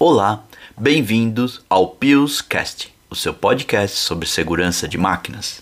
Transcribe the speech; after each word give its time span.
Olá, 0.00 0.44
bem-vindos 0.76 1.60
ao 1.68 1.88
Pius 1.88 2.40
Cast, 2.40 2.94
o 3.10 3.16
seu 3.16 3.34
podcast 3.34 3.96
sobre 3.96 4.28
segurança 4.28 4.86
de 4.86 4.96
máquinas. 4.96 5.60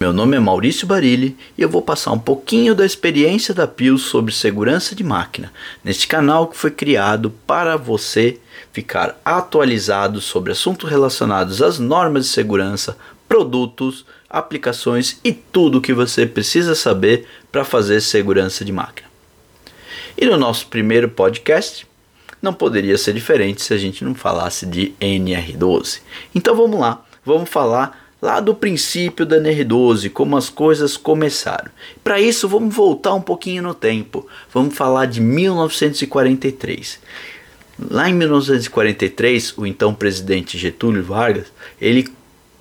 Meu 0.00 0.12
nome 0.12 0.36
é 0.36 0.40
Maurício 0.40 0.84
Barilli 0.84 1.36
e 1.56 1.62
eu 1.62 1.68
vou 1.68 1.80
passar 1.80 2.10
um 2.10 2.18
pouquinho 2.18 2.74
da 2.74 2.84
experiência 2.84 3.54
da 3.54 3.68
Pius 3.68 4.02
sobre 4.02 4.34
segurança 4.34 4.96
de 4.96 5.04
máquina 5.04 5.52
neste 5.84 6.08
canal 6.08 6.48
que 6.48 6.56
foi 6.56 6.72
criado 6.72 7.30
para 7.46 7.76
você 7.76 8.40
ficar 8.72 9.20
atualizado 9.24 10.20
sobre 10.20 10.50
assuntos 10.50 10.90
relacionados 10.90 11.62
às 11.62 11.78
normas 11.78 12.24
de 12.24 12.32
segurança, 12.32 12.98
produtos, 13.28 14.04
aplicações 14.28 15.20
e 15.22 15.32
tudo 15.32 15.78
o 15.78 15.80
que 15.80 15.94
você 15.94 16.26
precisa 16.26 16.74
saber 16.74 17.28
para 17.52 17.64
fazer 17.64 18.00
segurança 18.00 18.64
de 18.64 18.72
máquina. 18.72 19.09
E 20.16 20.26
no 20.26 20.36
nosso 20.36 20.66
primeiro 20.66 21.08
podcast, 21.08 21.86
não 22.42 22.52
poderia 22.52 22.96
ser 22.96 23.12
diferente 23.12 23.62
se 23.62 23.74
a 23.74 23.78
gente 23.78 24.04
não 24.04 24.14
falasse 24.14 24.66
de 24.66 24.92
NR12. 25.00 26.00
Então 26.34 26.54
vamos 26.54 26.80
lá, 26.80 27.04
vamos 27.24 27.48
falar 27.48 28.00
lá 28.20 28.40
do 28.40 28.54
princípio 28.54 29.24
da 29.24 29.38
NR12, 29.38 30.10
como 30.10 30.36
as 30.36 30.48
coisas 30.48 30.96
começaram. 30.96 31.70
Para 32.04 32.20
isso, 32.20 32.48
vamos 32.48 32.74
voltar 32.74 33.14
um 33.14 33.22
pouquinho 33.22 33.62
no 33.62 33.74
tempo. 33.74 34.26
Vamos 34.52 34.74
falar 34.76 35.06
de 35.06 35.20
1943. 35.20 36.98
Lá 37.90 38.10
em 38.10 38.14
1943, 38.14 39.56
o 39.56 39.66
então 39.66 39.94
presidente 39.94 40.58
Getúlio 40.58 41.02
Vargas, 41.02 41.46
ele 41.80 42.08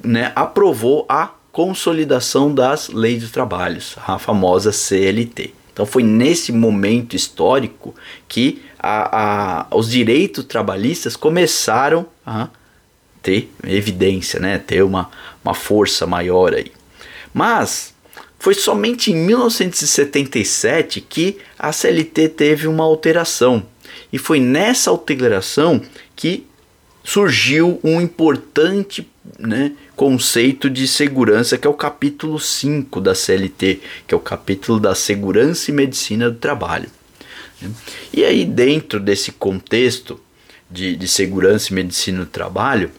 né, 0.01 0.31
aprovou 0.33 1.05
a 1.09 1.31
consolidação 1.51 2.53
das 2.53 2.87
leis 2.87 3.23
do 3.23 3.29
trabalho, 3.29 3.81
a 4.07 4.17
famosa 4.17 4.71
CLT. 4.71 5.53
Então 5.79 5.87
foi 5.87 6.03
nesse 6.03 6.51
momento 6.51 7.15
histórico 7.15 7.95
que 8.27 8.61
a, 8.77 9.61
a, 9.61 9.77
os 9.77 9.89
direitos 9.89 10.43
trabalhistas 10.43 11.15
começaram 11.15 12.05
a 12.25 12.49
ter 13.23 13.49
evidência, 13.65 14.41
né? 14.41 14.57
ter 14.57 14.83
uma, 14.83 15.09
uma 15.41 15.53
força 15.53 16.05
maior 16.05 16.53
aí. 16.53 16.69
Mas 17.33 17.93
foi 18.37 18.55
somente 18.55 19.09
em 19.09 19.15
1977 19.15 20.99
que 20.99 21.37
a 21.57 21.71
CLT 21.71 22.27
teve 22.27 22.67
uma 22.67 22.83
alteração. 22.83 23.65
E 24.11 24.17
foi 24.17 24.41
nessa 24.41 24.89
alteração 24.89 25.81
que 26.13 26.45
surgiu 27.05 27.79
um 27.85 28.01
importante 28.01 29.09
né, 29.37 29.73
conceito 29.95 30.69
de 30.69 30.87
segurança, 30.87 31.57
que 31.57 31.67
é 31.67 31.69
o 31.69 31.73
capítulo 31.73 32.39
5 32.39 33.01
da 33.01 33.13
CLT, 33.13 33.81
que 34.07 34.13
é 34.13 34.17
o 34.17 34.19
capítulo 34.19 34.79
da 34.79 34.95
segurança 34.95 35.69
e 35.69 35.73
medicina 35.73 36.29
do 36.29 36.37
trabalho. 36.37 36.89
E 38.13 38.23
aí, 38.23 38.45
dentro 38.45 38.99
desse 38.99 39.31
contexto 39.31 40.19
de, 40.69 40.95
de 40.95 41.07
segurança 41.07 41.71
e 41.71 41.75
medicina 41.75 42.19
do 42.19 42.25
trabalho, 42.25 42.91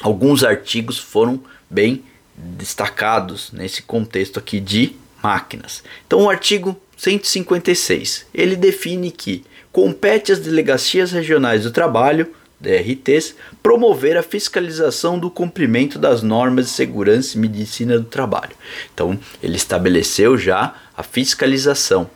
alguns 0.00 0.44
artigos 0.44 0.98
foram 0.98 1.42
bem 1.68 2.04
destacados 2.36 3.50
nesse 3.52 3.82
contexto 3.82 4.38
aqui 4.38 4.60
de 4.60 4.94
máquinas. 5.22 5.82
Então, 6.06 6.22
o 6.22 6.30
artigo 6.30 6.80
156 6.96 8.26
ele 8.32 8.56
define 8.56 9.10
que 9.10 9.44
compete 9.72 10.32
às 10.32 10.38
delegacias 10.38 11.12
regionais 11.12 11.64
do 11.64 11.70
trabalho 11.70 12.32
DRTs, 12.60 13.34
promover 13.62 14.16
a 14.16 14.22
fiscalização 14.22 15.18
do 15.18 15.30
cumprimento 15.30 15.98
das 15.98 16.22
normas 16.22 16.66
de 16.66 16.72
segurança 16.72 17.36
e 17.36 17.40
medicina 17.40 17.98
do 17.98 18.04
trabalho. 18.04 18.56
Então, 18.92 19.18
ele 19.42 19.56
estabeleceu 19.56 20.36
já 20.36 20.74
a 20.96 21.02
fiscalização, 21.02 22.10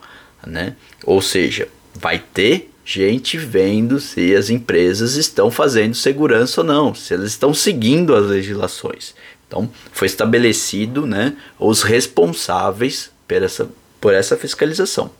né? 0.45 0.75
Ou 1.05 1.21
seja, 1.21 1.67
vai 1.95 2.19
ter 2.19 2.69
gente 2.85 3.37
vendo 3.37 3.99
se 3.99 4.35
as 4.35 4.49
empresas 4.49 5.15
estão 5.15 5.49
fazendo 5.49 5.95
segurança 5.95 6.61
ou 6.61 6.67
não, 6.67 6.93
se 6.93 7.13
elas 7.13 7.29
estão 7.29 7.53
seguindo 7.53 8.13
as 8.13 8.27
legislações. 8.27 9.15
Então, 9.47 9.69
foi 9.91 10.07
estabelecido, 10.07 11.05
né, 11.05 11.37
os 11.59 11.83
responsáveis 11.83 13.11
por 13.27 13.41
essa, 13.41 13.69
por 14.01 14.13
essa 14.13 14.35
fiscalização. 14.35 15.11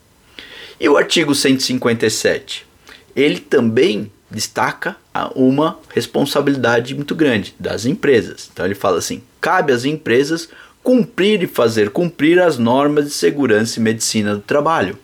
E 0.80 0.90
o 0.90 0.98
artigo 0.98 1.34
157? 1.34 2.66
Ele 3.16 3.40
também 3.40 4.12
destaca 4.34 4.96
uma 5.36 5.80
responsabilidade 5.94 6.96
muito 6.96 7.14
grande 7.14 7.56
das 7.60 7.86
empresas. 7.86 8.50
Então 8.52 8.66
ele 8.66 8.76
fala 8.76 8.98
assim: 8.98 9.22
cabe 9.40 9.72
às 9.72 9.86
empresas 9.86 10.50
cumprir 10.82 11.44
e 11.44 11.48
fazer 11.48 11.92
cumprir 11.92 12.42
as 12.42 12.58
normas 12.58 13.06
de 13.06 13.12
segurança 13.12 13.80
e 13.80 13.84
medicina 13.84 14.36
do 14.36 14.42
trabalho. 14.42 14.98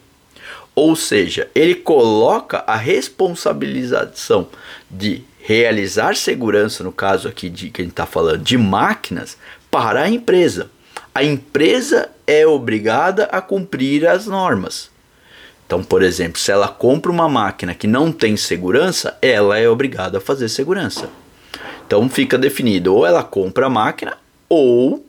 Ou 0.76 0.96
seja, 0.96 1.50
ele 1.54 1.76
coloca 1.76 2.64
a 2.66 2.76
responsabilização 2.76 4.48
de 4.90 5.24
realizar 5.40 6.16
segurança, 6.16 6.84
no 6.84 6.92
caso 6.92 7.28
aqui 7.28 7.50
de 7.50 7.70
que 7.70 7.82
a 7.82 7.84
gente 7.84 7.94
está 7.94 8.06
falando 8.06 8.44
de 8.44 8.58
máquinas, 8.58 9.38
para 9.70 10.04
a 10.04 10.10
empresa. 10.10 10.70
A 11.14 11.24
empresa 11.24 12.10
é 12.26 12.46
obrigada 12.46 13.26
a 13.26 13.42
cumprir 13.42 14.08
as 14.08 14.26
normas. 14.26 14.90
Então, 15.70 15.84
por 15.84 16.02
exemplo, 16.02 16.40
se 16.40 16.52
ela 16.52 16.68
compra 16.68 17.12
uma 17.12 17.30
máquina 17.30 17.76
que 17.76 17.86
não 17.86 18.12
tem 18.12 18.36
segurança, 18.36 19.16
ela 19.22 19.60
é 19.60 19.70
obrigada 19.70 20.18
a 20.18 20.22
fazer 20.22 20.50
segurança. 20.50 21.12
Então 21.86 22.10
fica 22.10 22.40
definido, 22.40 22.96
ou 22.96 23.06
ela 23.06 23.22
compra 23.22 23.68
a 23.68 23.70
máquina, 23.70 24.18
ou, 24.50 25.06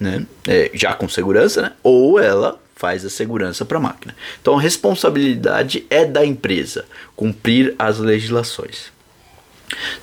né, 0.00 0.26
é, 0.48 0.72
já 0.74 0.92
com 0.92 1.08
segurança, 1.08 1.62
né, 1.62 1.72
ou 1.84 2.18
ela 2.18 2.60
faz 2.74 3.04
a 3.04 3.08
segurança 3.08 3.64
para 3.64 3.78
a 3.78 3.80
máquina. 3.80 4.16
Então 4.42 4.58
a 4.58 4.60
responsabilidade 4.60 5.86
é 5.88 6.04
da 6.04 6.26
empresa 6.26 6.84
cumprir 7.14 7.76
as 7.78 8.00
legislações. 8.00 8.92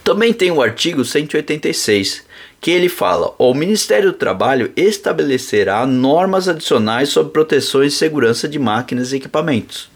Também 0.01 0.31
tem 0.31 0.50
o 0.50 0.61
artigo 0.61 1.03
186, 1.03 2.23
que 2.61 2.69
ele 2.69 2.88
fala: 2.88 3.33
o 3.39 3.53
Ministério 3.53 4.11
do 4.11 4.17
Trabalho 4.17 4.72
estabelecerá 4.75 5.85
normas 5.85 6.47
adicionais 6.47 7.09
sobre 7.09 7.33
proteções 7.33 7.94
e 7.94 7.97
segurança 7.97 8.47
de 8.47 8.59
máquinas 8.59 9.11
e 9.11 9.17
equipamentos. 9.17 9.89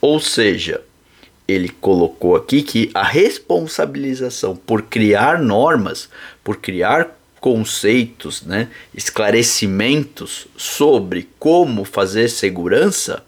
Ou 0.00 0.20
seja, 0.20 0.82
ele 1.48 1.70
colocou 1.70 2.36
aqui 2.36 2.62
que 2.62 2.90
a 2.92 3.02
responsabilização 3.02 4.54
por 4.54 4.82
criar 4.82 5.40
normas, 5.40 6.10
por 6.44 6.58
criar 6.58 7.16
conceitos, 7.40 8.42
né, 8.42 8.68
esclarecimentos 8.94 10.48
sobre 10.56 11.28
como 11.38 11.84
fazer 11.84 12.28
segurança 12.28 13.24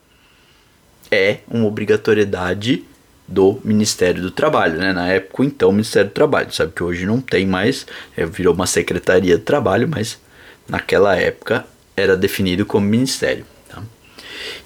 é 1.11 1.39
uma 1.49 1.67
obrigatoriedade 1.67 2.85
do 3.29 3.61
Ministério 3.63 4.23
do 4.23 4.31
Trabalho, 4.31 4.79
né? 4.79 4.93
Na 4.93 5.07
época, 5.09 5.45
então, 5.45 5.71
Ministério 5.71 6.09
do 6.09 6.15
Trabalho. 6.15 6.53
Sabe 6.53 6.73
que 6.73 6.83
hoje 6.83 7.05
não 7.05 7.21
tem 7.21 7.47
mais, 7.47 7.87
é, 8.17 8.25
virou 8.25 8.55
uma 8.55 8.67
Secretaria 8.67 9.37
do 9.37 9.45
Trabalho, 9.45 9.87
mas 9.87 10.19
naquela 10.67 11.15
época 11.15 11.67
era 11.95 12.17
definido 12.17 12.65
como 12.65 12.87
Ministério. 12.87 13.45
Tá? 13.69 13.83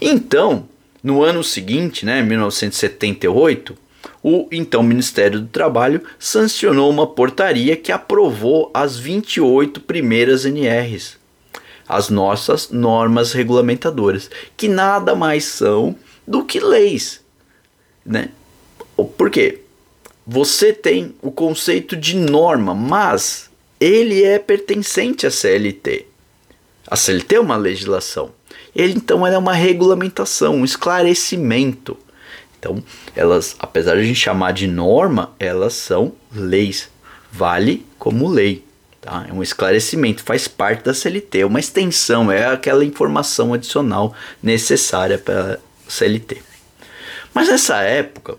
Então, 0.01 0.69
no 1.03 1.25
ano 1.25 1.43
seguinte, 1.43 2.07
né, 2.07 2.23
1978, 2.23 3.77
o 4.23 4.49
então 4.53 4.83
Ministério 4.83 5.41
do 5.41 5.49
Trabalho 5.49 6.03
sancionou 6.19 6.89
uma 6.89 7.07
portaria 7.07 7.77
que 7.77 7.91
aprovou 7.91 8.71
as 8.73 8.97
28 8.97 9.81
primeiras 9.81 10.45
NRs, 10.45 11.17
as 11.89 12.09
nossas 12.09 12.71
normas 12.71 13.33
regulamentadoras, 13.33 14.31
que 14.57 14.69
nada 14.69 15.17
mais 15.17 15.45
são 15.45 15.97
do 16.27 16.45
que 16.45 16.61
leis, 16.61 17.21
né? 18.07 18.29
Por 18.97 19.31
quê? 19.31 19.61
Você 20.27 20.73
tem 20.73 21.15
o 21.21 21.31
conceito 21.31 21.97
de 21.97 22.17
norma, 22.17 22.75
mas 22.75 23.51
ele 23.81 24.23
é 24.23 24.39
pertencente 24.39 25.27
à 25.27 25.31
CLT. 25.31 26.07
A 26.87 26.97
CLT 26.97 27.37
é 27.37 27.41
uma 27.41 27.57
legislação. 27.57 28.31
Ele 28.75 28.93
então 28.95 29.27
é 29.27 29.37
uma 29.37 29.55
regulamentação, 29.55 30.57
um 30.57 30.65
esclarecimento. 30.65 31.97
Então, 32.59 32.83
elas, 33.17 33.57
apesar 33.59 33.95
de 33.97 34.03
a 34.03 34.05
gente 34.05 34.21
chamar 34.21 34.53
de 34.53 34.69
norma, 34.69 35.35
elas 35.39 35.75
são 35.75 36.13
leis. 36.33 36.89
Vale 37.33 37.85
como 37.99 38.29
lei. 38.29 38.65
Tá? 39.01 39.27
É 39.29 39.33
um 39.33 39.43
esclarecimento, 39.43 40.23
faz 40.23 40.47
parte 40.47 40.85
da 40.85 40.95
CLT, 40.95 41.41
é 41.41 41.47
uma 41.47 41.59
extensão, 41.59 42.31
é 42.31 42.47
aquela 42.47 42.85
informação 42.85 43.53
adicional 43.53 44.15
necessária 44.41 45.19
para 45.19 45.55
a 45.55 45.91
CLT. 45.91 46.41
Mas 47.35 47.49
nessa 47.49 47.83
época, 47.83 48.39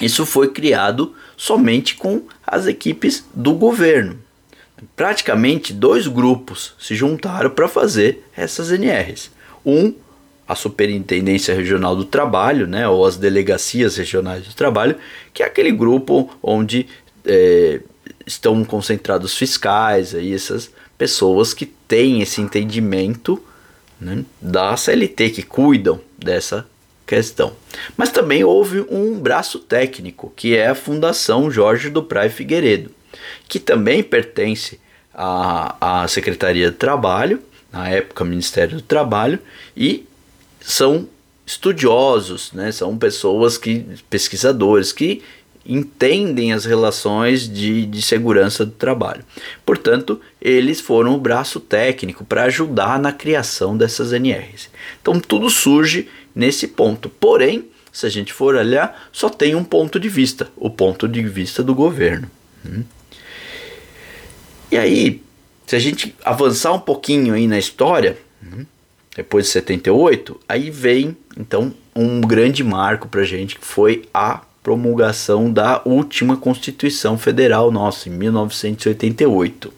isso 0.00 0.26
foi 0.26 0.48
criado 0.48 1.14
somente 1.36 1.94
com 1.94 2.22
as 2.46 2.66
equipes 2.66 3.24
do 3.34 3.54
governo. 3.54 4.18
Praticamente 4.94 5.72
dois 5.72 6.06
grupos 6.06 6.74
se 6.78 6.94
juntaram 6.94 7.48
para 7.48 7.66
fazer 7.66 8.22
essas 8.36 8.70
NRs. 8.70 9.30
Um, 9.64 9.94
a 10.46 10.54
Superintendência 10.54 11.54
Regional 11.54 11.96
do 11.96 12.04
Trabalho, 12.04 12.66
né, 12.66 12.86
ou 12.86 13.04
as 13.04 13.16
Delegacias 13.16 13.96
Regionais 13.96 14.46
do 14.46 14.54
Trabalho, 14.54 14.96
que 15.32 15.42
é 15.42 15.46
aquele 15.46 15.72
grupo 15.72 16.30
onde 16.42 16.86
é, 17.24 17.80
estão 18.26 18.64
concentrados 18.64 19.36
fiscais, 19.36 20.14
aí, 20.14 20.32
essas 20.32 20.70
pessoas 20.96 21.52
que 21.52 21.66
têm 21.66 22.20
esse 22.20 22.40
entendimento 22.40 23.42
né, 24.00 24.24
da 24.40 24.76
CLT, 24.76 25.30
que 25.30 25.42
cuidam 25.42 26.00
dessa 26.18 26.66
questão. 27.06 27.52
Mas 27.96 28.10
também 28.10 28.42
houve 28.42 28.84
um 28.90 29.18
braço 29.18 29.58
técnico, 29.58 30.32
que 30.34 30.56
é 30.56 30.68
a 30.68 30.74
Fundação 30.74 31.50
Jorge 31.50 31.88
do 31.88 32.02
Praia 32.02 32.28
Figueiredo, 32.28 32.90
que 33.48 33.60
também 33.60 34.02
pertence 34.02 34.80
à, 35.14 36.02
à 36.02 36.08
Secretaria 36.08 36.70
de 36.70 36.76
Trabalho, 36.76 37.40
na 37.72 37.88
época 37.88 38.24
Ministério 38.24 38.76
do 38.76 38.82
Trabalho, 38.82 39.38
e 39.76 40.06
são 40.60 41.08
estudiosos, 41.46 42.52
né? 42.52 42.72
são 42.72 42.98
pessoas 42.98 43.56
que 43.56 43.86
pesquisadores 44.10 44.92
que 44.92 45.22
entendem 45.68 46.52
as 46.52 46.64
relações 46.64 47.48
de, 47.48 47.86
de 47.86 48.00
segurança 48.00 48.64
do 48.64 48.72
trabalho. 48.72 49.24
Portanto, 49.64 50.20
eles 50.40 50.80
foram 50.80 51.14
o 51.14 51.20
braço 51.20 51.58
técnico 51.58 52.24
para 52.24 52.44
ajudar 52.44 52.98
na 52.98 53.12
criação 53.12 53.76
dessas 53.76 54.12
NRs. 54.12 54.70
Então, 55.00 55.18
tudo 55.18 55.50
surge 55.50 56.08
nesse 56.36 56.68
ponto. 56.68 57.08
Porém, 57.08 57.64
se 57.90 58.04
a 58.04 58.10
gente 58.10 58.30
for 58.30 58.54
olhar, 58.54 59.08
só 59.10 59.30
tem 59.30 59.54
um 59.54 59.64
ponto 59.64 59.98
de 59.98 60.10
vista, 60.10 60.48
o 60.54 60.68
ponto 60.68 61.08
de 61.08 61.22
vista 61.22 61.62
do 61.62 61.74
governo. 61.74 62.30
Hum. 62.64 62.84
E 64.70 64.76
aí, 64.76 65.22
se 65.66 65.74
a 65.74 65.78
gente 65.78 66.14
avançar 66.22 66.74
um 66.74 66.78
pouquinho 66.78 67.32
aí 67.32 67.46
na 67.46 67.58
história, 67.58 68.18
hum, 68.44 68.66
depois 69.16 69.46
de 69.46 69.52
78, 69.52 70.38
aí 70.46 70.70
vem 70.70 71.16
então 71.38 71.72
um 71.94 72.20
grande 72.20 72.62
marco 72.62 73.08
para 73.08 73.22
a 73.22 73.24
gente 73.24 73.58
que 73.58 73.64
foi 73.64 74.06
a 74.12 74.42
promulgação 74.62 75.50
da 75.50 75.80
última 75.86 76.36
Constituição 76.36 77.16
Federal 77.16 77.70
nossa, 77.70 78.10
em 78.10 78.12
1988. 78.12 79.72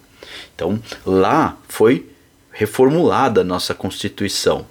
Então, 0.54 0.80
lá 1.06 1.56
foi 1.68 2.06
reformulada 2.50 3.42
a 3.42 3.44
nossa 3.44 3.74
Constituição. 3.74 4.66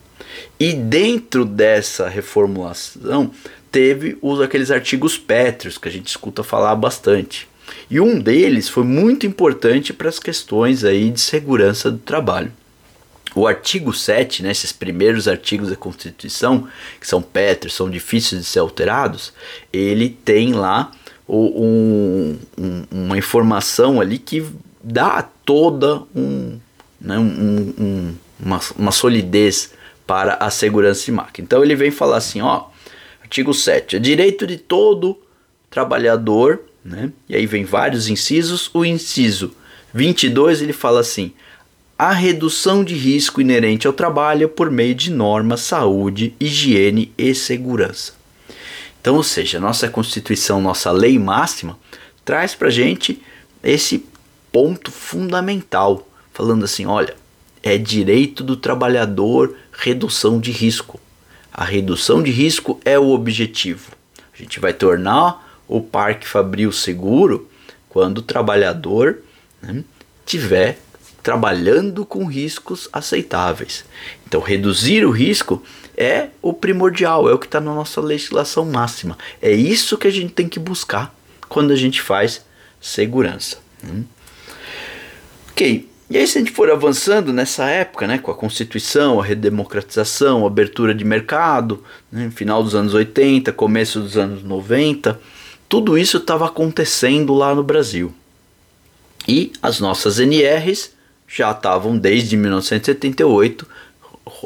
E 0.60 0.74
dentro 0.74 1.46
dessa 1.46 2.08
reformulação, 2.08 3.32
teve 3.72 4.18
os, 4.22 4.42
aqueles 4.42 4.72
artigos 4.72 5.18
pétreos 5.18 5.78
que 5.78 5.88
a 5.88 5.92
gente 5.92 6.08
escuta 6.08 6.44
falar 6.44 6.76
bastante. 6.76 7.48
E 7.90 8.00
um 8.00 8.20
deles 8.20 8.70
foi 8.70 8.84
muito 8.84 9.26
importante 9.26 9.94
para 9.94 10.10
as 10.10 10.20
questões 10.20 10.84
aí 10.84 11.10
de 11.10 11.20
segurança 11.20 11.92
do 11.92 11.98
trabalho. 11.98 12.52
O 13.36 13.46
artigo 13.46 13.94
7, 13.94 14.42
né, 14.42 14.52
esses 14.52 14.72
primeiros 14.72 15.28
artigos 15.28 15.70
da 15.70 15.76
Constituição, 15.76 16.68
que 17.00 17.08
são 17.08 17.22
pétreos, 17.22 17.76
são 17.76 17.90
difíceis 17.90 18.42
de 18.42 18.48
ser 18.48 18.60
alterados, 18.60 19.32
ele 19.72 20.10
tem 20.10 20.54
lá 20.54 20.92
um, 21.30 22.38
um, 22.58 22.84
uma 22.90 23.18
informação 23.18 24.02
ali 24.02 24.18
que 24.18 24.44
dá 24.84 25.22
toda 25.22 26.02
um, 26.16 26.58
né, 27.00 27.20
um, 27.20 28.16
uma, 28.40 28.60
uma 28.78 28.92
solidez 28.92 29.72
para 30.08 30.36
a 30.36 30.50
segurança 30.50 31.06
de 31.06 31.12
máquina. 31.12 31.46
Então 31.46 31.64
ele 31.64 31.76
vem 31.76 31.92
falar 31.92 32.18
assim, 32.18 32.42
ó, 32.42 32.66
artigo 33.22 33.54
7, 33.54 33.98
é 33.98 34.00
direito 34.00 34.48
de 34.48 34.58
todo 34.58 35.20
trabalhador, 35.70 36.62
né? 36.84 37.12
E 37.28 37.36
aí 37.36 37.46
vem 37.46 37.66
vários 37.66 38.08
incisos, 38.08 38.72
o 38.74 38.86
inciso 38.86 39.54
22 39.94 40.62
ele 40.62 40.74
fala 40.74 41.00
assim: 41.00 41.34
a 41.98 42.12
redução 42.12 42.84
de 42.84 42.94
risco 42.94 43.42
inerente 43.42 43.88
ao 43.88 43.94
trabalho 43.94 44.48
por 44.48 44.70
meio 44.70 44.94
de 44.94 45.12
normas, 45.12 45.62
saúde, 45.62 46.36
higiene 46.40 47.12
e 47.18 47.34
segurança. 47.34 48.14
Então, 49.02 49.16
ou 49.16 49.24
seja, 49.24 49.60
nossa 49.60 49.90
Constituição, 49.90 50.62
nossa 50.62 50.92
lei 50.92 51.18
máxima, 51.18 51.78
traz 52.24 52.54
para 52.54 52.70
gente 52.70 53.22
esse 53.64 54.06
ponto 54.52 54.92
fundamental, 54.92 56.08
falando 56.34 56.66
assim: 56.66 56.86
olha, 56.86 57.16
é 57.64 57.78
direito 57.78 58.44
do 58.44 58.56
trabalhador 58.56 59.56
redução 59.78 60.40
de 60.40 60.52
risco. 60.52 61.00
A 61.54 61.64
redução 61.64 62.22
de 62.22 62.32
risco 62.32 62.80
é 62.84 63.00
o 63.00 63.10
objetivo. 63.10 63.92
A 64.34 64.38
gente 64.38 64.60
vai 64.60 64.74
tornar 64.74 65.62
o 65.68 65.82
parque 65.82 66.28
fabril 66.28 66.72
seguro 66.72 67.50
quando 67.90 68.20
o 68.20 68.22
trabalhador 68.22 69.20
né, 69.62 69.84
tiver 70.26 70.80
trabalhando 71.24 72.06
com 72.06 72.26
riscos 72.26 72.88
aceitáveis. 72.92 73.86
Então, 74.26 74.42
reduzir 74.42 75.06
o 75.06 75.12
risco 75.12 75.62
é 75.96 76.30
o 76.42 76.54
primordial, 76.54 77.30
é 77.30 77.34
o 77.34 77.40
que 77.40 77.48
está 77.48 77.60
na 77.60 77.74
nossa 77.74 78.00
legislação 78.00 78.66
máxima. 78.66 79.18
É 79.42 79.52
isso 79.52 79.98
que 79.98 80.08
a 80.08 80.12
gente 80.12 80.34
tem 80.34 80.48
que 80.48 80.60
buscar 80.60 81.14
quando 81.50 81.72
a 81.72 81.76
gente 81.76 82.02
faz 82.02 82.46
segurança. 82.80 83.58
Hum? 83.84 84.04
Ok, 85.52 85.90
e 86.10 86.18
aí 86.18 86.26
se 86.26 86.38
a 86.38 86.42
gente 86.42 86.54
for 86.54 86.72
avançando 86.72 87.34
nessa 87.34 87.66
época, 87.66 88.08
né, 88.08 88.18
com 88.18 88.32
a 88.32 88.36
Constituição, 88.36 89.20
a 89.20 89.26
redemocratização, 89.26 90.44
a 90.44 90.48
abertura 90.48 90.94
de 90.96 91.04
mercado, 91.04 91.84
né, 92.12 92.32
final 92.34 92.64
dos 92.64 92.74
anos 92.74 92.94
80, 92.94 93.52
começo 93.52 94.00
dos 94.00 94.16
anos 94.16 94.44
90, 94.44 95.20
tudo 95.68 95.98
isso 95.98 96.18
estava 96.18 96.46
acontecendo 96.46 97.34
lá 97.34 97.54
no 97.54 97.64
Brasil. 97.64 98.14
E 99.28 99.52
as 99.62 99.82
nossas 99.82 100.18
NRs 100.20 100.92
já 101.28 101.52
estavam 101.52 101.98
desde 101.98 102.38
1978 102.38 103.68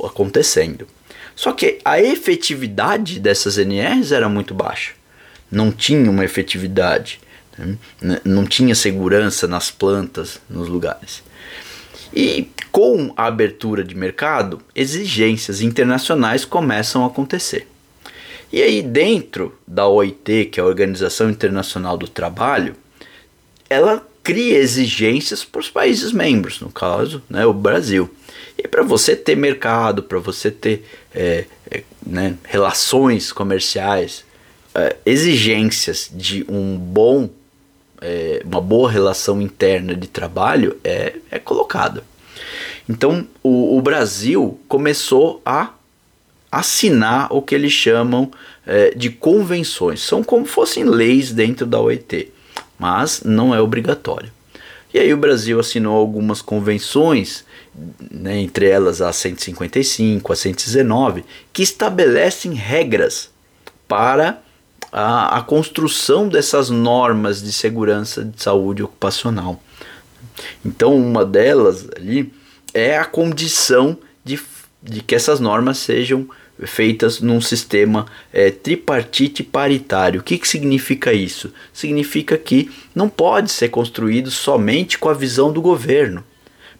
acontecendo. 0.03 0.87
Só 1.35 1.51
que 1.51 1.79
a 1.85 2.01
efetividade 2.01 3.19
dessas 3.19 3.57
NRs 3.57 4.11
era 4.11 4.27
muito 4.27 4.53
baixa. 4.53 4.93
Não 5.51 5.71
tinha 5.71 6.09
uma 6.09 6.25
efetividade, 6.25 7.19
né? 7.57 7.77
não 8.25 8.45
tinha 8.45 8.73
segurança 8.73 9.47
nas 9.47 9.69
plantas, 9.69 10.39
nos 10.49 10.67
lugares. 10.67 11.21
E 12.13 12.49
com 12.71 13.13
a 13.15 13.25
abertura 13.25 13.83
de 13.83 13.95
mercado, 13.95 14.61
exigências 14.75 15.61
internacionais 15.61 16.45
começam 16.45 17.03
a 17.03 17.07
acontecer. 17.07 17.67
E 18.51 18.61
aí, 18.61 18.81
dentro 18.81 19.57
da 19.65 19.87
OIT, 19.87 20.45
que 20.45 20.59
é 20.59 20.63
a 20.63 20.65
Organização 20.65 21.29
Internacional 21.29 21.97
do 21.97 22.07
Trabalho, 22.07 22.75
ela 23.69 24.05
cria 24.23 24.57
exigências 24.57 25.43
para 25.43 25.61
os 25.61 25.69
países 25.69 26.11
membros, 26.11 26.59
no 26.59 26.69
caso, 26.69 27.23
né, 27.29 27.45
o 27.45 27.53
Brasil. 27.53 28.09
E 28.57 28.67
para 28.67 28.83
você 28.83 29.15
ter 29.15 29.35
mercado, 29.35 30.03
para 30.03 30.19
você 30.19 30.51
ter 30.51 30.85
é, 31.13 31.45
é, 31.69 31.83
né, 32.05 32.37
relações 32.43 33.31
comerciais, 33.31 34.23
é, 34.75 34.95
exigências 35.05 36.09
de 36.13 36.45
um 36.47 36.77
bom, 36.77 37.29
é, 38.01 38.41
uma 38.43 38.59
boa 38.59 38.89
relação 38.89 39.41
interna 39.41 39.95
de 39.95 40.07
trabalho 40.07 40.77
é, 40.83 41.15
é 41.29 41.39
colocada. 41.39 42.03
Então 42.89 43.27
o, 43.43 43.77
o 43.77 43.81
Brasil 43.81 44.59
começou 44.67 45.41
a 45.45 45.69
assinar 46.51 47.31
o 47.31 47.41
que 47.41 47.55
eles 47.55 47.71
chamam 47.71 48.29
é, 48.65 48.91
de 48.95 49.09
convenções. 49.09 50.01
São 50.01 50.23
como 50.23 50.45
fossem 50.45 50.83
leis 50.83 51.31
dentro 51.31 51.65
da 51.65 51.79
OIT 51.79 52.31
mas 52.81 53.21
não 53.23 53.53
é 53.53 53.61
obrigatório. 53.61 54.31
E 54.91 54.97
aí 54.97 55.13
o 55.13 55.17
Brasil 55.17 55.59
assinou 55.59 55.95
algumas 55.95 56.41
convenções, 56.41 57.45
né, 58.09 58.39
entre 58.39 58.67
elas 58.67 59.03
a 59.03 59.13
155, 59.13 60.33
a 60.33 60.35
119, 60.35 61.23
que 61.53 61.61
estabelecem 61.61 62.55
regras 62.55 63.29
para 63.87 64.41
a, 64.91 65.37
a 65.37 65.41
construção 65.41 66.27
dessas 66.27 66.69
normas 66.69 67.41
de 67.41 67.51
segurança 67.51 68.25
de 68.25 68.41
saúde 68.41 68.83
ocupacional. 68.83 69.61
Então 70.65 70.95
uma 70.95 71.25
delas 71.25 71.87
ali 71.95 72.33
é 72.73 72.97
a 72.97 73.05
condição 73.05 73.97
de, 74.23 74.39
de 74.81 75.01
que 75.01 75.15
essas 75.15 75.39
normas 75.39 75.77
sejam 75.77 76.27
feitas 76.65 77.19
num 77.21 77.41
sistema 77.41 78.05
é, 78.31 78.51
tripartite 78.51 79.43
paritário. 79.43 80.21
O 80.21 80.23
que, 80.23 80.37
que 80.37 80.47
significa 80.47 81.11
isso? 81.13 81.51
Significa 81.73 82.37
que 82.37 82.69
não 82.93 83.09
pode 83.09 83.51
ser 83.51 83.69
construído 83.69 84.29
somente 84.29 84.97
com 84.97 85.09
a 85.09 85.13
visão 85.13 85.51
do 85.51 85.61
governo. 85.61 86.23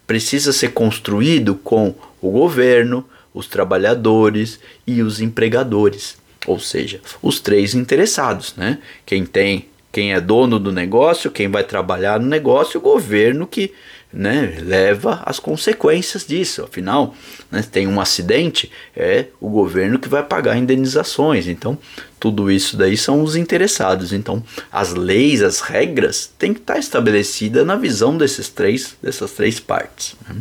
Precisa 0.06 0.52
ser 0.52 0.72
construído 0.72 1.54
com 1.54 1.94
o 2.20 2.30
governo, 2.30 3.04
os 3.34 3.46
trabalhadores 3.46 4.60
e 4.86 5.02
os 5.02 5.20
empregadores, 5.20 6.16
ou 6.46 6.58
seja, 6.58 7.00
os 7.20 7.40
três 7.40 7.74
interessados, 7.74 8.54
né? 8.56 8.78
Quem 9.06 9.24
tem, 9.24 9.66
quem 9.90 10.12
é 10.12 10.20
dono 10.20 10.58
do 10.58 10.72
negócio, 10.72 11.30
quem 11.30 11.48
vai 11.48 11.64
trabalhar 11.64 12.18
no 12.18 12.26
negócio, 12.26 12.80
o 12.80 12.82
governo 12.82 13.46
que 13.46 13.72
né, 14.12 14.58
leva 14.60 15.22
as 15.24 15.38
consequências 15.38 16.26
disso. 16.26 16.62
Afinal, 16.62 17.14
né, 17.50 17.62
tem 17.62 17.86
um 17.86 18.00
acidente, 18.00 18.70
é 18.94 19.26
o 19.40 19.48
governo 19.48 19.98
que 19.98 20.08
vai 20.08 20.22
pagar 20.22 20.56
indenizações. 20.56 21.48
Então, 21.48 21.78
tudo 22.20 22.50
isso 22.50 22.76
daí 22.76 22.96
são 22.96 23.22
os 23.22 23.36
interessados. 23.36 24.12
Então, 24.12 24.42
as 24.70 24.92
leis, 24.92 25.42
as 25.42 25.60
regras 25.60 26.30
têm 26.38 26.52
que 26.52 26.60
estar 26.60 26.78
estabelecidas 26.78 27.66
na 27.66 27.76
visão 27.76 28.16
desses 28.16 28.48
três, 28.48 28.96
dessas 29.02 29.32
três 29.32 29.58
partes. 29.58 30.14
Né? 30.28 30.36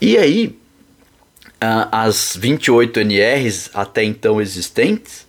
E 0.00 0.16
aí, 0.16 0.58
as 1.60 2.36
28 2.36 3.00
NRs 3.00 3.70
até 3.74 4.02
então 4.02 4.40
existentes 4.40 5.26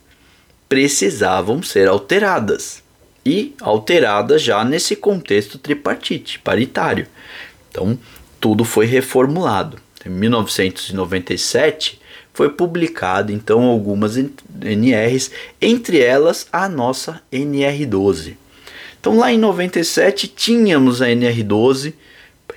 precisavam 0.68 1.62
ser 1.62 1.86
alteradas 1.86 2.82
e 3.24 3.54
alterada 3.60 4.38
já 4.38 4.64
nesse 4.64 4.96
contexto 4.96 5.58
tripartite, 5.58 6.38
paritário. 6.38 7.06
Então, 7.70 7.98
tudo 8.40 8.64
foi 8.64 8.86
reformulado. 8.86 9.78
Em 10.04 10.08
1997 10.08 12.00
foi 12.32 12.48
publicado 12.48 13.30
então 13.30 13.64
algumas 13.64 14.16
NRs, 14.16 15.30
entre 15.60 16.00
elas 16.00 16.46
a 16.50 16.68
nossa 16.68 17.20
NR12. 17.32 18.36
Então 18.98 19.18
lá 19.18 19.32
em 19.32 19.38
97 19.38 20.28
tínhamos 20.28 21.02
a 21.02 21.06
NR12 21.08 21.94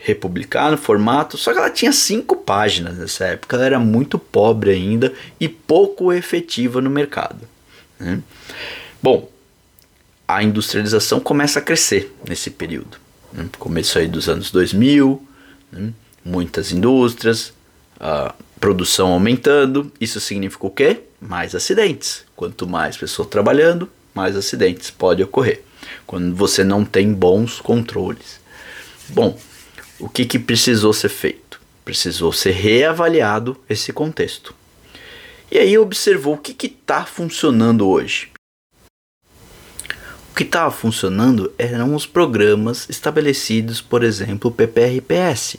republicana, 0.05 0.77
formato, 0.77 1.35
só 1.35 1.51
que 1.51 1.57
ela 1.57 1.69
tinha 1.71 1.91
cinco 1.91 2.35
páginas 2.35 2.95
nessa 2.95 3.25
época, 3.25 3.55
ela 3.55 3.65
era 3.65 3.79
muito 3.79 4.19
pobre 4.19 4.69
ainda 4.69 5.12
e 5.39 5.50
pouco 5.50 6.13
efetiva 6.13 6.79
no 6.79 6.91
mercado. 6.91 7.41
Né? 8.00 8.21
Bom, 9.01 9.27
a 10.27 10.43
industrialização 10.43 11.19
começa 11.19 11.57
a 11.57 11.62
crescer 11.62 12.15
nesse 12.29 12.51
período. 12.51 12.97
Né? 13.33 13.50
Começo 13.57 13.97
aí 13.97 14.07
dos 14.07 14.29
anos 14.29 14.51
2000, 14.51 15.27
né? 15.71 15.91
muitas 16.24 16.71
indústrias, 16.71 17.51
a 18.00 18.35
produção 18.59 19.12
aumentando. 19.12 19.91
Isso 20.00 20.19
significa 20.19 20.67
o 20.67 20.69
quê? 20.69 21.01
Mais 21.19 21.55
acidentes. 21.55 22.24
Quanto 22.35 22.67
mais 22.67 22.95
pessoas 22.95 23.27
trabalhando, 23.27 23.89
mais 24.13 24.35
acidentes 24.35 24.91
pode 24.91 25.24
ocorrer. 25.24 25.63
Quando 26.05 26.35
você 26.35 26.63
não 26.63 26.85
tem 26.85 27.12
bons 27.12 27.59
controles. 27.59 28.39
Bom, 29.09 29.35
o 30.00 30.10
que, 30.10 30.25
que 30.25 30.40
precisou 30.40 30.94
ser 30.94 31.10
feito? 31.10 31.60
Precisou 31.84 32.34
ser 32.34 32.52
reavaliado 32.52 33.58
esse 33.70 33.94
contexto. 33.94 34.54
E 35.52 35.58
aí 35.58 35.78
observou 35.78 36.34
o 36.34 36.38
que 36.38 36.66
está 36.66 37.06
funcionando 37.06 37.88
hoje. 37.88 38.30
O 40.32 40.36
que 40.36 40.44
estava 40.44 40.72
funcionando 40.72 41.54
eram 41.58 41.96
os 41.96 42.06
programas 42.06 42.90
estabelecidos, 42.90 43.80
por 43.80 44.04
exemplo, 44.04 44.50
o 44.50 44.54
PPRPS, 44.54 45.58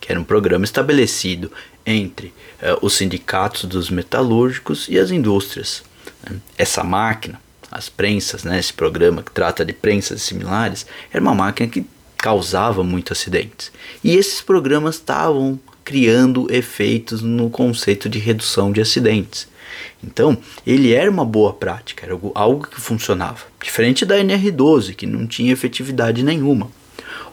que 0.00 0.12
era 0.12 0.20
um 0.20 0.24
programa 0.24 0.64
estabelecido 0.64 1.50
entre 1.84 2.28
uh, 2.28 2.78
os 2.82 2.94
sindicatos 2.94 3.64
dos 3.64 3.90
metalúrgicos 3.90 4.88
e 4.88 4.98
as 4.98 5.10
indústrias. 5.10 5.82
Né? 6.22 6.38
Essa 6.56 6.84
máquina, 6.84 7.40
as 7.70 7.88
prensas, 7.88 8.44
né, 8.44 8.58
esse 8.58 8.72
programa 8.72 9.22
que 9.22 9.32
trata 9.32 9.64
de 9.64 9.72
prensas 9.72 10.22
similares, 10.22 10.86
era 11.10 11.20
uma 11.20 11.34
máquina 11.34 11.68
que 11.68 11.84
causava 12.22 12.84
muitos 12.84 13.18
acidentes. 13.18 13.72
E 14.02 14.14
esses 14.14 14.40
programas 14.40 14.94
estavam 14.94 15.58
criando 15.84 16.46
efeitos 16.54 17.20
no 17.20 17.50
conceito 17.50 18.08
de 18.08 18.20
redução 18.20 18.70
de 18.70 18.80
acidentes. 18.80 19.48
Então, 20.04 20.38
ele 20.64 20.92
era 20.92 21.10
uma 21.10 21.24
boa 21.24 21.52
prática, 21.52 22.06
era 22.06 22.16
algo 22.36 22.68
que 22.68 22.80
funcionava. 22.80 23.40
Diferente 23.60 24.06
da 24.06 24.16
NR12, 24.18 24.94
que 24.94 25.04
não 25.04 25.26
tinha 25.26 25.52
efetividade 25.52 26.22
nenhuma. 26.22 26.70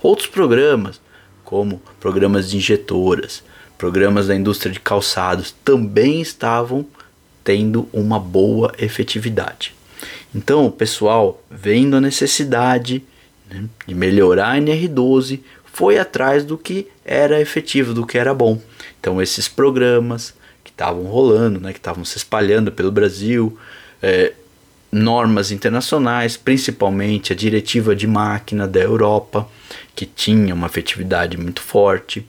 Outros 0.01 0.27
programas, 0.27 0.99
como 1.43 1.79
programas 1.99 2.49
de 2.49 2.57
injetoras, 2.57 3.43
programas 3.77 4.25
da 4.25 4.35
indústria 4.35 4.73
de 4.73 4.79
calçados, 4.79 5.53
também 5.63 6.19
estavam 6.19 6.83
tendo 7.43 7.87
uma 7.93 8.19
boa 8.19 8.73
efetividade. 8.79 9.71
Então, 10.33 10.65
o 10.65 10.71
pessoal, 10.71 11.43
vendo 11.49 11.95
a 11.95 12.01
necessidade 12.01 13.03
né, 13.49 13.65
de 13.87 13.95
melhorar 13.95 14.51
a 14.51 14.57
NR12, 14.57 15.39
foi 15.65 15.97
atrás 15.97 16.43
do 16.43 16.57
que 16.57 16.87
era 17.05 17.39
efetivo, 17.39 17.93
do 17.93 18.05
que 18.05 18.17
era 18.17 18.33
bom. 18.33 18.61
Então, 18.99 19.21
esses 19.21 19.47
programas, 19.47 20.33
estavam 20.79 21.03
rolando, 21.03 21.59
né, 21.59 21.73
que 21.73 21.79
estavam 21.79 22.05
se 22.05 22.17
espalhando 22.17 22.71
pelo 22.71 22.89
Brasil, 22.89 23.57
é, 24.01 24.31
normas 24.89 25.51
internacionais, 25.51 26.37
principalmente 26.37 27.33
a 27.33 27.35
diretiva 27.35 27.93
de 27.93 28.07
máquina 28.07 28.65
da 28.65 28.79
Europa, 28.79 29.47
que 29.93 30.05
tinha 30.05 30.55
uma 30.55 30.67
efetividade 30.67 31.37
muito 31.37 31.61
forte. 31.61 32.25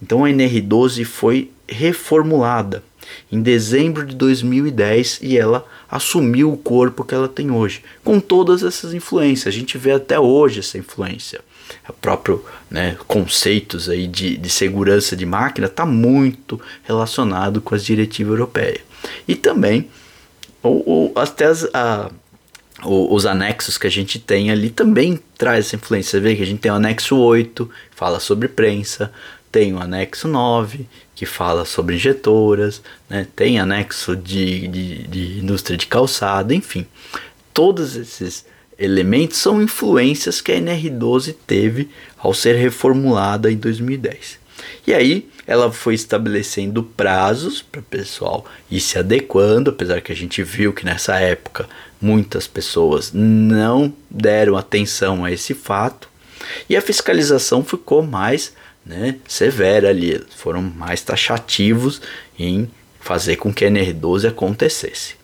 Então 0.00 0.24
a 0.24 0.28
NR12 0.28 1.04
foi 1.04 1.50
reformulada 1.68 2.82
em 3.30 3.40
dezembro 3.42 4.04
de 4.06 4.14
2010 4.14 5.20
e 5.22 5.36
ela 5.36 5.66
assumiu 5.90 6.52
o 6.52 6.56
corpo 6.56 7.04
que 7.04 7.14
ela 7.14 7.28
tem 7.28 7.50
hoje, 7.50 7.82
com 8.04 8.20
todas 8.20 8.62
essas 8.62 8.94
influências. 8.94 9.54
A 9.54 9.56
gente 9.56 9.76
vê 9.76 9.92
até 9.92 10.18
hoje 10.18 10.60
essa 10.60 10.78
influência 10.78 11.40
o 11.88 11.92
próprio 11.92 12.44
né, 12.70 12.96
conceitos 13.06 13.88
aí 13.88 14.06
de, 14.06 14.36
de 14.36 14.48
segurança 14.48 15.16
de 15.16 15.26
máquina 15.26 15.66
está 15.66 15.84
muito 15.84 16.60
relacionado 16.82 17.60
com 17.60 17.74
as 17.74 17.84
diretivas 17.84 18.32
europeias. 18.32 18.80
E 19.26 19.34
também 19.34 19.88
o, 20.62 20.68
o, 20.68 21.12
até 21.16 21.46
as, 21.46 21.64
a, 21.74 22.10
os 22.84 23.26
anexos 23.26 23.78
que 23.78 23.86
a 23.86 23.90
gente 23.90 24.18
tem 24.18 24.50
ali 24.50 24.70
também 24.70 25.18
traz 25.36 25.66
essa 25.66 25.76
influência. 25.76 26.12
Você 26.12 26.20
vê 26.20 26.36
que 26.36 26.42
a 26.42 26.46
gente 26.46 26.60
tem 26.60 26.70
o 26.70 26.74
anexo 26.74 27.16
8, 27.16 27.66
que 27.66 27.96
fala 27.96 28.20
sobre 28.20 28.48
prensa, 28.48 29.12
tem 29.50 29.74
o 29.74 29.80
anexo 29.80 30.28
9, 30.28 30.86
que 31.20 31.26
fala 31.26 31.66
sobre 31.66 31.96
injetoras, 31.96 32.80
né? 33.06 33.26
tem 33.36 33.60
anexo 33.60 34.16
de, 34.16 34.66
de, 34.68 35.02
de 35.06 35.38
indústria 35.40 35.76
de 35.76 35.86
calçado, 35.86 36.54
enfim. 36.54 36.86
Todos 37.52 37.94
esses 37.94 38.46
elementos 38.78 39.36
são 39.36 39.60
influências 39.60 40.40
que 40.40 40.50
a 40.50 40.58
NR12 40.58 41.36
teve 41.46 41.90
ao 42.16 42.32
ser 42.32 42.54
reformulada 42.54 43.52
em 43.52 43.56
2010. 43.58 44.38
E 44.86 44.94
aí 44.94 45.28
ela 45.46 45.70
foi 45.70 45.92
estabelecendo 45.92 46.82
prazos 46.82 47.60
para 47.60 47.82
o 47.82 47.84
pessoal 47.84 48.46
ir 48.70 48.80
se 48.80 48.98
adequando, 48.98 49.68
apesar 49.68 50.00
que 50.00 50.12
a 50.12 50.16
gente 50.16 50.42
viu 50.42 50.72
que 50.72 50.86
nessa 50.86 51.20
época 51.20 51.68
muitas 52.00 52.46
pessoas 52.46 53.12
não 53.12 53.92
deram 54.10 54.56
atenção 54.56 55.22
a 55.22 55.30
esse 55.30 55.52
fato. 55.52 56.08
E 56.66 56.74
a 56.74 56.80
fiscalização 56.80 57.62
ficou 57.62 58.02
mais 58.02 58.54
né, 58.84 59.16
severa 59.28 59.88
ali, 59.88 60.20
foram 60.36 60.62
mais 60.62 61.02
taxativos 61.02 62.00
em 62.38 62.70
fazer 63.00 63.36
com 63.36 63.52
que 63.52 63.64
a 63.64 63.70
NR12 63.70 64.28
acontecesse. 64.28 65.20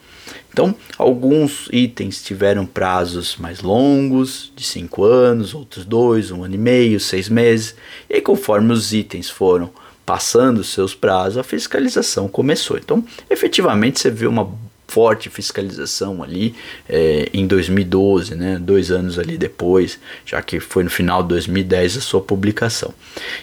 Então, 0.51 0.75
alguns 0.97 1.69
itens 1.71 2.23
tiveram 2.23 2.65
prazos 2.65 3.37
mais 3.37 3.61
longos, 3.61 4.51
de 4.57 4.65
5 4.65 5.05
anos, 5.05 5.55
outros 5.55 5.85
2, 5.85 6.31
um 6.31 6.45
ano 6.45 6.55
e 6.55 6.59
meio, 6.59 6.99
6 6.99 7.29
meses, 7.29 7.75
e 8.09 8.21
conforme 8.23 8.73
os 8.73 8.95
itens 8.95 9.29
foram 9.29 9.71
passando 10.07 10.65
seus 10.65 10.95
prazos, 10.95 11.37
a 11.37 11.43
fiscalização 11.43 12.29
começou. 12.29 12.79
Então, 12.79 13.05
efetivamente, 13.29 14.01
você 14.01 14.11
vê 14.11 14.27
uma 14.27 14.51
forte 14.97 15.29
fiscalização 15.29 16.23
ali 16.23 16.55
é, 16.89 17.29
em 17.31 17.47
2012, 17.47 18.35
né, 18.35 18.59
dois 18.59 18.91
anos 18.91 19.19
ali 19.19 19.37
depois, 19.37 20.01
já 20.25 20.41
que 20.41 20.59
foi 20.59 20.85
no 20.85 20.89
final 20.89 21.23
de 21.23 21.29
2010 21.29 21.99
a 21.99 22.01
sua 22.01 22.23
publicação. 22.23 22.95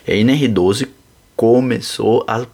E 0.08 0.14
a 0.14 0.16
NR12 0.16 0.88
começou 1.36 2.26
a 2.28 2.48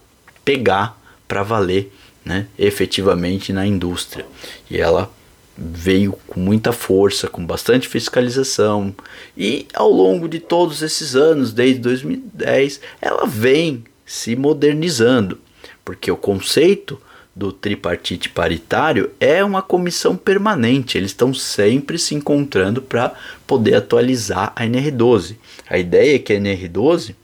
pegar 0.44 1.00
para 1.26 1.42
valer 1.42 1.90
né, 2.22 2.46
efetivamente 2.58 3.54
na 3.54 3.66
indústria. 3.66 4.26
E 4.70 4.78
ela 4.78 5.10
veio 5.56 6.12
com 6.26 6.38
muita 6.38 6.70
força, 6.70 7.26
com 7.26 7.46
bastante 7.46 7.88
fiscalização, 7.88 8.94
e 9.34 9.66
ao 9.72 9.90
longo 9.90 10.28
de 10.28 10.40
todos 10.40 10.82
esses 10.82 11.16
anos, 11.16 11.54
desde 11.54 11.80
2010, 11.80 12.82
ela 13.00 13.24
vem 13.24 13.82
se 14.04 14.36
modernizando, 14.36 15.38
porque 15.86 16.10
o 16.10 16.18
conceito 16.18 17.00
do 17.34 17.52
tripartite 17.52 18.28
paritário 18.28 19.10
é 19.20 19.42
uma 19.42 19.62
comissão 19.62 20.16
permanente, 20.16 20.98
eles 20.98 21.10
estão 21.10 21.32
sempre 21.32 21.98
se 21.98 22.14
encontrando 22.14 22.82
para 22.82 23.14
poder 23.46 23.74
atualizar 23.74 24.52
a 24.56 24.64
NR12. 24.64 25.36
A 25.68 25.78
ideia 25.78 26.16
é 26.16 26.18
que 26.18 26.32
a 26.32 26.40
NR12 26.40 27.14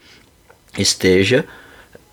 esteja 0.79 1.45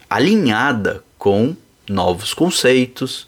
alinhada 0.10 1.04
com 1.18 1.56
novos 1.88 2.34
conceitos, 2.34 3.28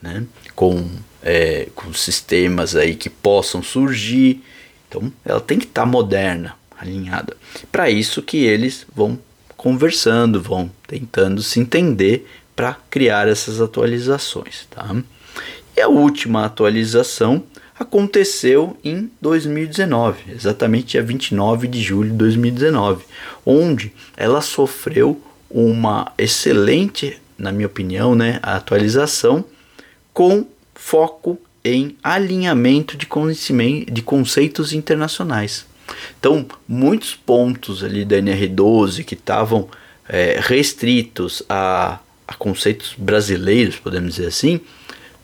né? 0.00 0.24
com, 0.54 0.88
é, 1.22 1.68
com 1.74 1.92
sistemas 1.92 2.76
aí 2.76 2.94
que 2.94 3.08
possam 3.08 3.62
surgir. 3.62 4.42
Então 4.88 5.12
ela 5.24 5.40
tem 5.40 5.58
que 5.58 5.66
estar 5.66 5.82
tá 5.82 5.86
moderna, 5.86 6.54
alinhada. 6.78 7.36
Para 7.70 7.90
isso 7.90 8.22
que 8.22 8.38
eles 8.38 8.86
vão 8.94 9.18
conversando, 9.56 10.40
vão 10.42 10.70
tentando 10.86 11.42
se 11.42 11.60
entender 11.60 12.26
para 12.54 12.76
criar 12.90 13.28
essas 13.28 13.60
atualizações. 13.60 14.66
Tá? 14.70 14.94
E 15.76 15.80
a 15.80 15.88
última 15.88 16.44
atualização 16.44 17.42
aconteceu 17.78 18.76
em 18.84 19.10
2019, 19.20 20.32
exatamente 20.32 20.92
dia 20.92 21.02
29 21.02 21.66
de 21.66 21.82
julho 21.82 22.10
de 22.10 22.16
2019, 22.16 23.04
onde 23.44 23.92
ela 24.16 24.40
sofreu 24.40 25.20
uma 25.50 26.12
excelente 26.16 27.20
na 27.42 27.50
minha 27.50 27.66
opinião, 27.66 28.14
né, 28.14 28.38
atualização 28.40 29.44
com 30.14 30.46
foco 30.74 31.36
em 31.64 31.96
alinhamento 32.02 32.96
de, 32.96 33.04
conhecimento, 33.04 33.92
de 33.92 34.00
conceitos 34.00 34.72
internacionais. 34.72 35.66
Então, 36.18 36.46
muitos 36.66 37.16
pontos 37.16 37.82
ali 37.82 38.04
da 38.04 38.16
NR12 38.16 39.04
que 39.04 39.14
estavam 39.14 39.68
é, 40.08 40.38
restritos 40.40 41.42
a, 41.48 41.98
a 42.32 42.36
conceitos 42.36 42.94
brasileiros, 42.96 43.76
podemos 43.76 44.14
dizer 44.14 44.28
assim, 44.28 44.60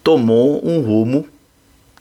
tomou 0.03 0.67
um 0.67 0.81
rumo 0.81 1.27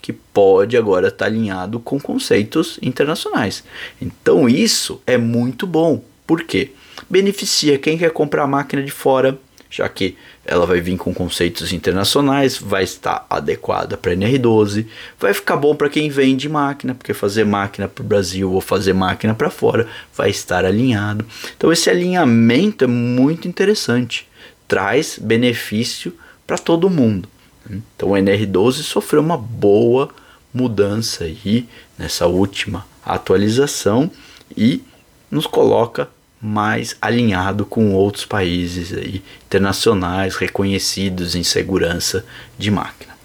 que 0.02 0.14
pode 0.14 0.78
agora 0.78 1.08
estar 1.08 1.26
alinhado 1.26 1.80
com 1.80 2.00
conceitos 2.00 2.80
internacionais. 2.82 3.64
Então, 4.02 4.48
isso 4.48 5.02
é 5.06 5.18
muito 5.18 5.68
bom. 5.68 6.02
Por 6.26 6.44
quê? 6.44 6.72
Beneficia 7.10 7.78
quem 7.78 7.98
quer 7.98 8.12
comprar 8.12 8.48
máquina 8.48 8.84
de 8.84 8.92
fora, 8.92 9.38
já 9.70 9.88
que 9.90 10.16
ela 10.46 10.66
vai 10.66 10.80
vir 10.80 10.98
com 10.98 11.14
conceitos 11.14 11.74
internacionais, 11.74 12.58
vai 12.58 12.84
estar 12.84 13.26
adequada 13.30 13.98
para 13.98 14.14
NR12, 14.14 14.86
vai 15.20 15.34
ficar 15.34 15.58
bom 15.58 15.76
para 15.76 15.90
quem 15.90 16.10
vende 16.10 16.48
máquina, 16.48 16.96
porque 16.96 17.14
fazer 17.14 17.46
máquina 17.46 17.88
para 17.88 18.02
o 18.02 18.08
Brasil 18.08 18.52
ou 18.54 18.62
fazer 18.62 18.94
máquina 18.94 19.36
para 19.36 19.50
fora 19.50 19.88
vai 20.16 20.30
estar 20.30 20.64
alinhado. 20.64 21.26
Então 21.58 21.72
esse 21.72 21.90
alinhamento 21.90 22.86
é 22.86 22.88
muito 22.88 23.48
interessante, 23.48 24.28
traz 24.68 25.18
benefício 25.20 26.14
para 26.46 26.58
todo 26.58 26.90
mundo. 26.90 27.30
Então 27.70 28.12
o 28.12 28.14
NR12 28.14 28.84
sofreu 28.84 29.22
uma 29.22 29.38
boa 29.38 30.10
mudança 30.54 31.26
aí 31.26 31.68
nessa 31.98 32.26
última 32.26 32.86
atualização 33.04 34.10
e 34.56 34.82
nos 35.30 35.46
coloca 35.46 36.10
mais 36.42 36.96
alinhado 37.02 37.66
com 37.66 37.94
outros 37.94 38.26
países 38.26 38.94
aí, 38.94 39.24
internacionais 39.46 40.36
reconhecidos 40.36 41.36
em 41.36 41.44
segurança 41.44 42.26
de 42.58 42.70
máquina. 42.70 43.18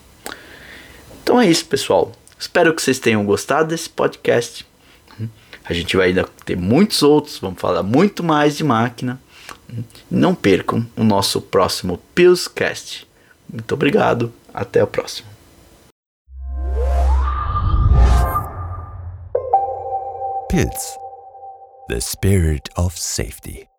Então 1.22 1.40
é 1.40 1.48
isso, 1.48 1.64
pessoal. 1.66 2.12
Espero 2.38 2.74
que 2.74 2.82
vocês 2.82 2.98
tenham 2.98 3.24
gostado 3.24 3.68
desse 3.68 3.88
podcast. 3.88 4.66
A 5.64 5.72
gente 5.72 5.96
vai 5.96 6.08
ainda 6.08 6.28
ter 6.44 6.56
muitos 6.56 7.02
outros, 7.02 7.38
vamos 7.38 7.60
falar 7.60 7.82
muito 7.82 8.24
mais 8.24 8.56
de 8.56 8.64
máquina. 8.64 9.20
Não 10.10 10.34
percam 10.34 10.86
o 10.96 11.04
nosso 11.04 11.40
próximo 11.40 11.98
Pillscast. 12.14 13.06
Muito 13.48 13.72
obrigado, 13.74 14.32
até 14.52 14.82
o 14.82 14.86
próximo. 14.86 15.28
Pills, 20.48 20.98
the 21.88 21.98
spirit 22.00 22.68
of 22.76 22.98
safety. 22.98 23.71